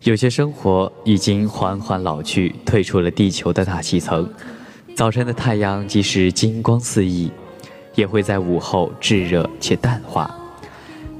[0.00, 4.32] 有些生活已经缓缓老去，退出了地球的大气层。
[4.94, 7.30] 早晨的太阳即使金光四溢，
[7.96, 10.32] 也会在午后炙热且淡化。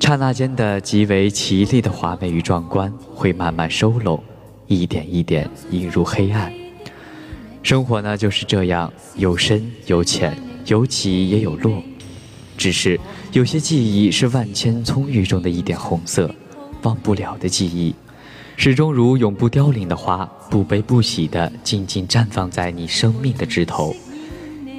[0.00, 4.22] 刹那间的极为绮丽的华美与壮观，会慢慢收拢，
[4.66, 6.50] 一点一点引入黑暗。
[7.62, 10.34] 生活呢就是这样，有深有浅，
[10.64, 11.82] 有起也有落。
[12.56, 12.98] 只是
[13.32, 16.34] 有些记忆是万千葱郁中的一点红色，
[16.82, 17.94] 忘不了的记忆，
[18.56, 23.94] 始终如永不凋零的花，不悲不喜的静静绽放在你生命的枝头。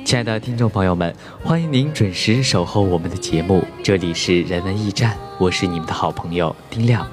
[0.04, 1.14] 亲爱的听众朋友们，
[1.44, 7.08] 欢迎您准时守候我们的节目，这里是人文驿站，我是你们的好朋友丁亮。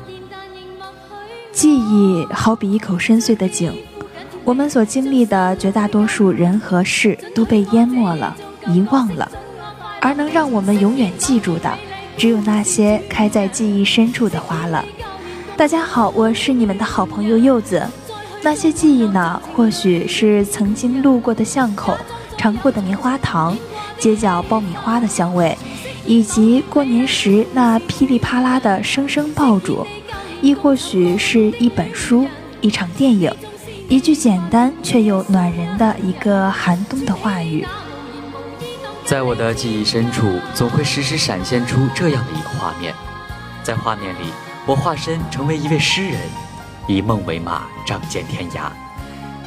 [1.52, 3.72] 记忆好比一口深邃的井，
[4.42, 8.34] 我们所经历的绝大多数人和事都被淹没了，
[8.68, 9.30] 遗忘了。
[10.06, 11.68] 而能让我们永远记住的，
[12.16, 14.84] 只有那些开在记忆深处的花了。
[15.56, 17.84] 大家好，我是你们的好朋友柚子。
[18.40, 19.42] 那些记忆呢？
[19.52, 21.98] 或许是曾经路过的巷口，
[22.38, 23.58] 尝过的棉花糖，
[23.98, 25.58] 街角爆米花的香味，
[26.06, 29.84] 以及过年时那噼里啪啦的声声爆竹；
[30.40, 32.28] 亦或许是一本书、
[32.60, 33.28] 一场电影、
[33.88, 37.66] 一句简单却又暖人的一个寒冬的话语。
[39.06, 42.92] 在我的记忆深处，总会时时闪现出这样的一个画面。
[43.62, 44.32] 在画面里，
[44.66, 46.18] 我化身成为一位诗人，
[46.88, 48.68] 以梦为马，仗剑天涯，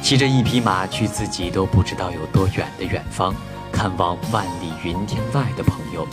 [0.00, 3.34] 骑着一匹马去自己都不知道有多远的远方，
[3.70, 6.08] 看望万里云天外的朋友。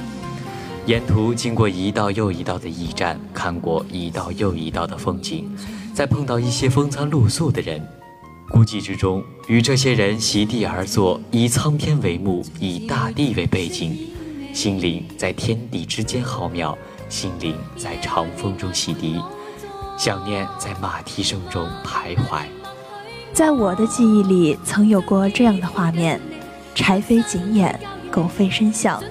[0.85, 5.49] 沿途经过一道又一道的驿站，看过一道又一道的风景，
[5.93, 7.81] 再碰到一些风餐露宿的人。
[8.49, 13.97] 孤寂之中，与这些人席地而坐，以苍天为幕，以大地为背景，
[14.53, 16.75] 心灵在天地之间浩渺，
[17.09, 19.21] 心灵在长风中洗涤，
[19.97, 22.43] 想念在马蹄声中徘徊。
[23.33, 26.19] 在我的记忆里，曾有过这样的画面：
[26.73, 27.77] 柴扉紧掩，
[28.09, 29.03] 狗吠深巷。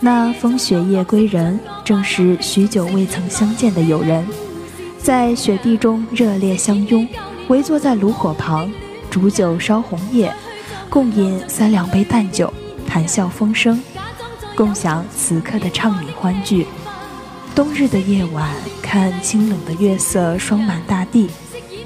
[0.00, 4.26] 那风雪夜归人，正是许久未曾相见的友人，
[4.98, 7.06] 在雪地中热烈相拥。
[7.50, 8.70] 围坐在炉火旁，
[9.10, 10.32] 煮酒烧红叶，
[10.88, 12.52] 共饮三两杯淡酒，
[12.86, 13.82] 谈笑风生，
[14.54, 16.64] 共享此刻的畅饮欢聚。
[17.52, 18.48] 冬日的夜晚，
[18.80, 21.28] 看清冷的月色霜满大地，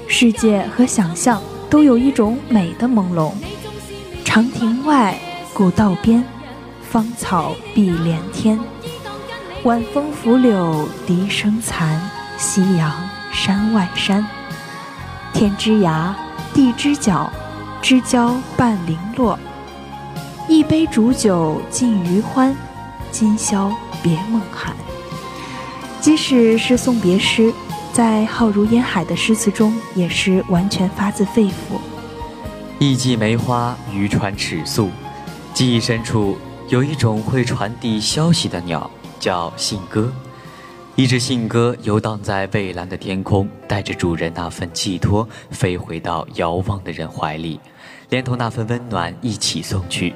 [0.07, 3.33] 世界和想象都有一种美的朦胧。
[4.23, 5.17] 长亭外，
[5.51, 6.23] 古道边，
[6.91, 8.59] 芳草碧连天，
[9.63, 11.99] 晚风拂柳笛声残，
[12.37, 14.23] 夕阳山外山。
[15.35, 16.13] 天之涯，
[16.53, 17.29] 地之角，
[17.81, 19.37] 知交半零落。
[20.47, 22.55] 一杯煮酒尽余欢，
[23.11, 23.69] 今宵
[24.01, 24.73] 别梦寒。
[25.99, 27.53] 即使是送别诗，
[27.91, 31.81] 在浩如烟海的诗词中，也是完全发自肺腑。
[32.79, 34.89] 一季梅花，渔船尺素。
[35.53, 36.37] 记忆深处
[36.69, 40.09] 有一种会传递消息的鸟，叫信鸽。
[40.97, 47.59] 一只信鸽游荡在蔚蓝的天空，带着主人那份寄托，飞回到遥望的人怀里，
[48.09, 50.15] 连同那份温暖一起送去。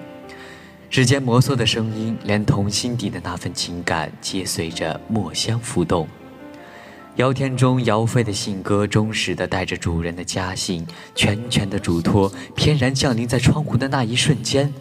[0.90, 6.07] 指尖摩挲的声音，连同心底的那份情感，皆随着墨香浮动。
[7.17, 14.73] 遥天中摇飞的信鸽，忠实的带着主人的家信，全权的嘱托，翩然降临在窗户的那一瞬间，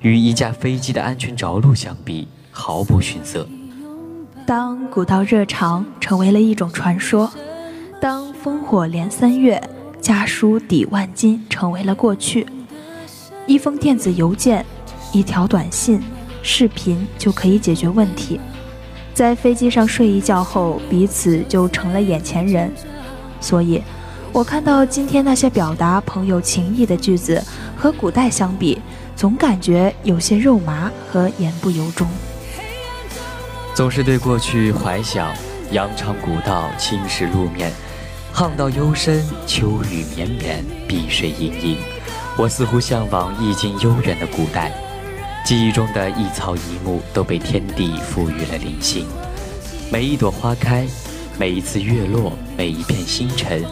[0.00, 3.48] 与一架飞机的安全着陆相比，毫不逊色。
[4.46, 7.28] 当古道热肠成为了一种传说，
[8.00, 9.60] 当烽火连三月，
[10.00, 12.46] 家书抵万金成为了过去，
[13.44, 14.64] 一封电子邮件，
[15.12, 16.00] 一条短信，
[16.44, 18.40] 视频就可以解决问题。
[19.12, 22.72] 在飞机上睡一觉后，彼此就成了眼前人。
[23.40, 23.82] 所以，
[24.32, 27.42] 我看到今天那些表达朋友情谊的句子，
[27.76, 28.80] 和古代相比，
[29.16, 32.06] 总感觉有些肉麻和言不由衷。
[33.76, 35.36] 总是对过去怀想，
[35.70, 37.70] 羊肠古道，青石路面，
[38.32, 41.76] 巷道幽深，秋雨绵绵，碧水盈盈。
[42.38, 44.72] 我似乎向往意境悠远的古代，
[45.44, 49.06] 记忆中的一草一木都被天地赋予了灵性。
[49.92, 50.86] 每一朵花开，
[51.38, 53.62] 每一次月落，每一片星辰，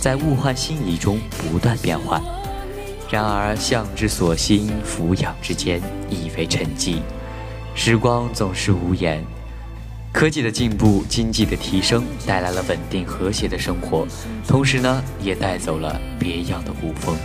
[0.00, 2.20] 在物换星移中不断变换。
[3.08, 5.80] 然而，向之所欣，俯仰之间，
[6.10, 6.96] 亦非沉寂。
[7.76, 9.24] 时光总是无言。
[10.14, 14.06] 科技的进步，经济的提升，带来了稳定和谐的生活，
[14.46, 17.16] 同时呢，也带走了别样的古风。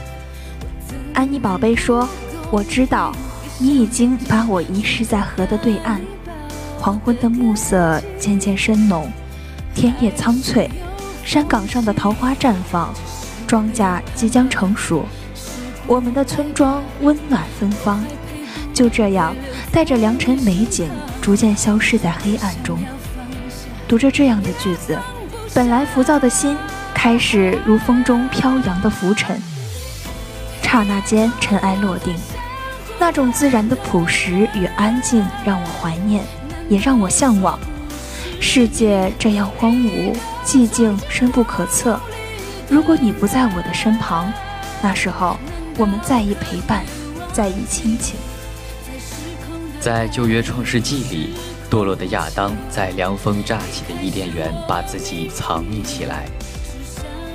[1.14, 2.10] 安妮宝贝说
[2.50, 3.16] ：“我知道，
[3.60, 6.02] 你已经把我遗失在河的对岸。
[6.80, 9.08] 黄昏的暮色渐渐深浓，
[9.76, 10.68] 田野苍翠，
[11.24, 12.92] 山岗上的桃花绽放，
[13.46, 15.06] 庄稼即将成熟，
[15.86, 18.04] 我们的村庄温暖芬芳。
[18.74, 19.36] 就这样，
[19.72, 20.90] 带着良辰美景，
[21.22, 22.80] 逐渐消失在黑暗中。
[23.88, 24.98] 读着这样的句子，
[25.54, 26.58] 本来浮躁的心
[26.94, 29.40] 开始如风中飘扬的浮尘。
[30.62, 32.16] 刹那间，尘埃落定，
[33.00, 36.24] 那种自然的朴实与安静让我怀念，
[36.68, 37.60] 也让我向往。
[38.40, 40.16] 世界这样荒芜、
[40.46, 42.00] 寂静、深不可测。
[42.70, 44.32] 如果你不在我的身旁，
[44.82, 45.38] 那时候
[45.78, 46.84] 我们在意陪伴，
[47.34, 48.16] 在意亲情。
[49.80, 51.30] 在旧约创世纪里，
[51.70, 56.26] 堕落的亚当在凉风乍起的伊甸园把自己藏匿起来。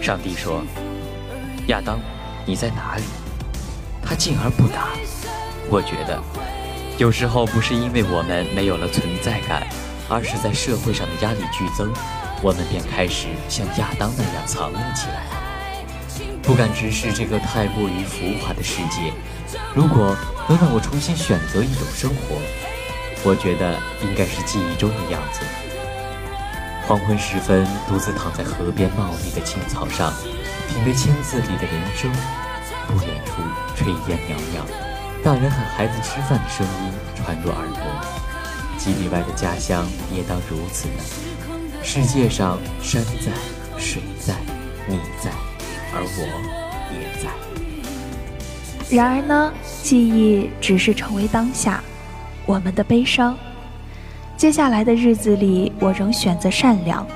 [0.02, 0.62] 上帝说
[1.69, 1.99] ：“亚当，
[2.44, 3.02] 你在哪里？”
[4.05, 4.88] 他敬而不答。
[5.70, 6.23] 我觉得，
[6.99, 9.67] 有时候不是因为我们没有了存在感，
[10.11, 11.90] 而是在社会上的压力剧增，
[12.43, 15.25] 我们便开始像亚当那样藏匿起来，
[16.46, 19.12] 不敢直视这个太过于浮华的世界。
[19.75, 20.17] 如果
[20.49, 22.37] 能让我重新选择一种生活，
[23.25, 25.41] 我觉得应该是记忆中的样子。
[26.87, 30.12] 黄昏时分，独自躺在河边茂密的青草上，
[30.69, 32.12] 品味青字里的人生。
[32.87, 33.40] 不远处，
[33.75, 34.62] 炊烟袅袅，
[35.25, 37.81] 大人喊孩子吃饭的声音传入耳朵。
[38.76, 41.02] 几里外的家乡也当如此呢。
[41.82, 43.32] 世界上，山在，
[43.79, 44.35] 水在，
[44.87, 45.31] 你在，
[45.94, 46.26] 而我
[46.93, 47.31] 也在。
[48.94, 49.52] 然而呢，
[49.82, 51.82] 记忆只是成为当下，
[52.44, 53.37] 我们的悲伤。
[54.37, 57.06] 接下来的日子里，我仍选择善良，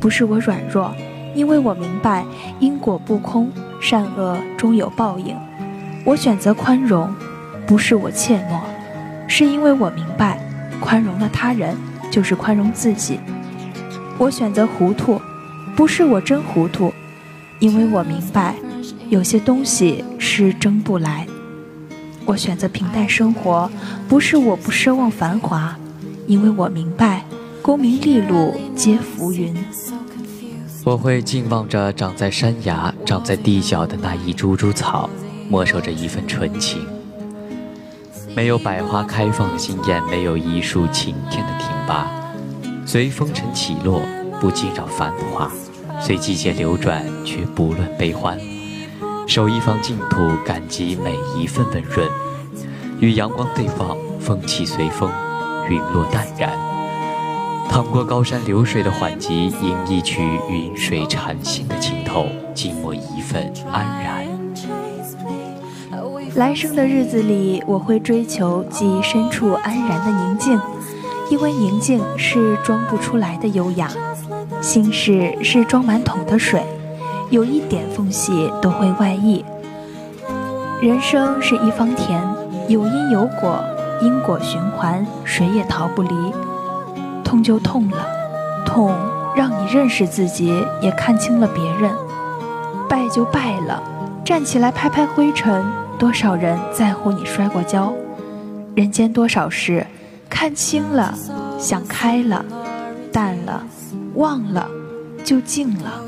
[0.00, 0.94] 不是我软弱，
[1.34, 2.24] 因为我明白
[2.58, 3.50] 因果不空，
[3.80, 5.36] 善恶终有报应。
[6.04, 7.14] 我选择宽容，
[7.66, 8.60] 不是我怯懦，
[9.28, 10.40] 是因为我明白，
[10.80, 11.76] 宽容了他人，
[12.10, 13.20] 就是宽容自己。
[14.16, 15.20] 我选择糊涂，
[15.76, 16.92] 不是我真糊涂，
[17.58, 18.54] 因为我明白。
[19.08, 21.26] 有些东西是争不来。
[22.26, 23.70] 我选择平淡生活，
[24.06, 25.74] 不是我不奢望繁华，
[26.26, 27.24] 因为我明白，
[27.62, 29.56] 功名利禄皆浮云。
[30.84, 35.08] 我会静望着长在山崖、长在地角的那一株株草，
[35.48, 36.86] 默守着一份纯情。
[38.36, 42.06] 没有百花开放的惊艳，没有一树擎天的挺拔，
[42.84, 44.02] 随风尘起落，
[44.38, 45.50] 不惊扰繁华；
[46.00, 48.38] 随季节流转，却不论悲欢。
[49.26, 52.08] 守一方净土，感激每一份温润。
[53.00, 55.10] 与阳光对望，风起随风，
[55.68, 56.50] 云落淡然。
[57.68, 64.26] 淌过高山流水的缓急，吟一曲云水禅心的情透，静默一份安然。
[66.34, 70.58] 来生的日子里，我会追求记忆深处安然的宁静，
[71.30, 73.90] 因为宁静是装不出来的优雅，
[74.68, 76.62] 心事是装满桶的水。
[77.30, 79.42] 有一点缝隙都会外溢。
[80.82, 82.22] 人生是一方田，
[82.68, 83.64] 有因有果，
[84.02, 86.10] 因果循环，谁也逃不离。
[87.24, 88.06] 痛就痛了，
[88.66, 88.94] 痛
[89.34, 91.90] 让你认识自己，也看清了别人。
[92.90, 93.82] 败就败了，
[94.22, 95.64] 站起来拍拍灰尘。
[95.98, 97.94] 多少人在乎你摔过跤？
[98.74, 99.86] 人间多少事，
[100.28, 101.14] 看清了，
[101.58, 102.44] 想开了，
[103.10, 103.62] 淡了，
[104.18, 104.68] 忘了，
[105.24, 106.02] 就静了。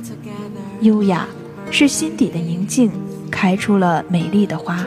[0.80, 1.28] 优雅
[1.70, 2.90] 是心底的宁静，
[3.30, 4.84] 开出了美丽的花。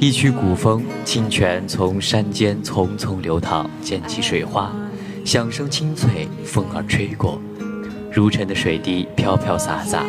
[0.00, 4.72] 一曲古风，清泉从山间匆匆流淌，溅起水花，
[5.24, 7.40] 响声清脆，风儿吹过，
[8.10, 10.02] 如尘的水滴飘飘洒洒，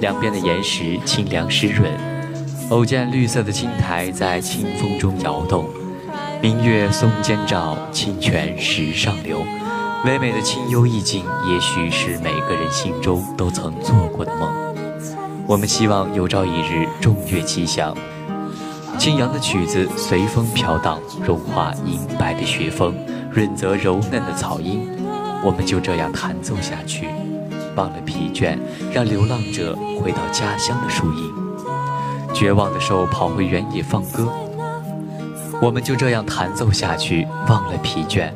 [0.00, 1.88] 两边的岩石清凉湿润。
[2.70, 5.68] 偶见绿色的青苔在清风中摇动，
[6.42, 9.40] 明月松间照，清泉石上流。
[10.04, 14.52] 唯美的清幽意境，也许是每个人心中都曾做过的梦。
[15.46, 17.96] 我们希望有朝一日，众乐齐响，
[18.98, 22.94] 清扬的曲子随风飘荡，融化银白的雪峰，
[23.30, 24.86] 润泽柔嫩的草音。
[25.42, 27.08] 我们就这样弹奏下去，
[27.74, 28.58] 忘了疲倦，
[28.92, 31.32] 让流浪者回到家乡的树荫。
[32.34, 34.28] 绝望的兽跑回原野放歌。
[35.62, 38.30] 我们就这样弹奏下去，忘了疲倦。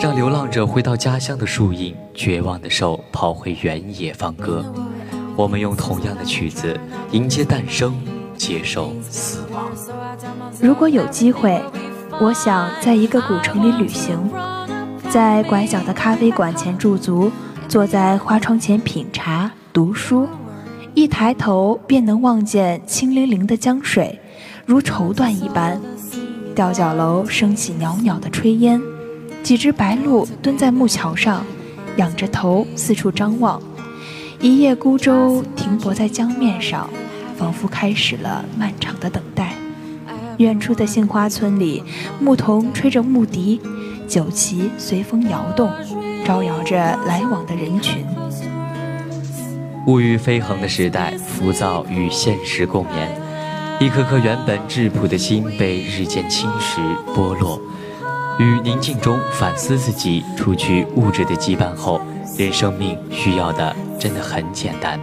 [0.00, 4.64] 让流浪者回到家乡的树荫，绝望的兽跑回原野放歌。
[5.36, 6.74] 我们用同样的曲子
[7.10, 7.94] 迎接诞生，
[8.34, 9.70] 接受死亡。
[10.58, 11.62] 如果有机会，
[12.18, 14.18] 我想在一个古城里旅行，
[15.10, 17.30] 在拐角的咖啡馆前驻足，
[17.68, 20.26] 坐在花窗前品茶读书，
[20.94, 24.18] 一抬头便能望见清凌凌的江水，
[24.64, 25.78] 如绸缎一般。
[26.54, 28.80] 吊脚楼升起袅袅的炊烟。
[29.42, 31.44] 几只白鹭蹲在木桥上，
[31.96, 33.60] 仰着头四处张望。
[34.40, 36.88] 一叶孤舟停泊在江面上，
[37.36, 39.52] 仿佛开始了漫长的等待。
[40.38, 41.82] 远处的杏花村里，
[42.18, 43.60] 牧童吹着牧笛，
[44.08, 45.70] 酒旗随风摇动，
[46.24, 48.04] 招摇着来往的人群。
[49.86, 53.10] 物欲飞横的时代，浮躁与现实共眠，
[53.80, 56.80] 一颗颗原本质朴的心被日渐侵蚀
[57.14, 57.60] 剥落。
[58.40, 62.00] 于宁静中反思自己，除去物质的羁绊后，
[62.38, 64.98] 人生命需要的真的很简单，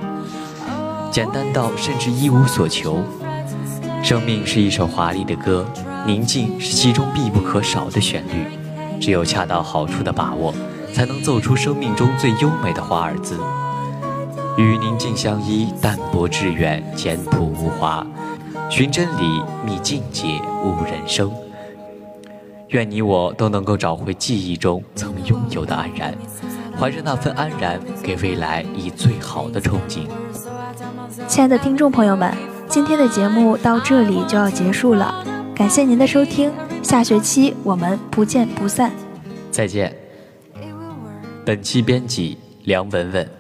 [1.11, 3.03] 简单到甚至一无所求。
[4.01, 5.63] 生命是一首华丽的歌，
[6.07, 8.57] 宁静是其中必不可少的旋律。
[8.99, 10.51] 只有恰到好处的把握，
[10.91, 13.37] 才能奏出生命中最优美的华尔兹。
[14.57, 18.03] 与宁静相依，淡泊致远，简朴无华。
[18.67, 21.31] 寻真理，觅境界，悟人生。
[22.69, 26.13] 愿你我都能够找回记忆中曾拥有的安然，
[26.79, 30.07] 怀着那份安然，给未来以最好的憧憬。
[31.27, 32.33] 亲爱的听众朋友们。
[32.69, 35.23] 今天的节目到这里就要结束了，
[35.55, 36.51] 感谢您的收听，
[36.83, 38.91] 下学期我们不见不散。
[39.49, 39.95] 再见。
[41.45, 43.36] 本期编辑梁文文。